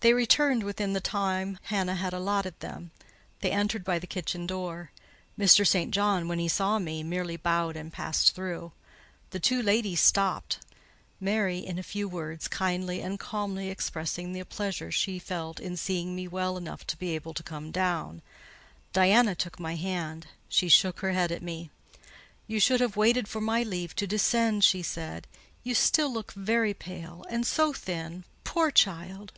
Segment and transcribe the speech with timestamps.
[0.00, 2.90] They returned within the time Hannah had allotted them:
[3.40, 4.92] they entered by the kitchen door.
[5.38, 5.66] Mr.
[5.66, 5.90] St.
[5.90, 8.72] John, when he saw me, merely bowed and passed through;
[9.30, 10.58] the two ladies stopped:
[11.18, 16.14] Mary, in a few words, kindly and calmly expressed the pleasure she felt in seeing
[16.14, 18.20] me well enough to be able to come down;
[18.92, 21.70] Diana took my hand: she shook her head at me.
[22.46, 25.26] "You should have waited for my leave to descend," she said.
[25.64, 28.24] "You still look very pale—and so thin!
[28.44, 29.32] Poor child!